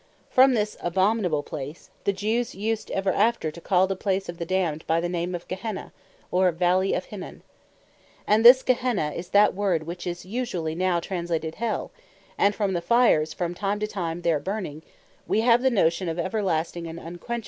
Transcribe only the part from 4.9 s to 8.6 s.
the name of Gehenna, or Valley of Hinnon. And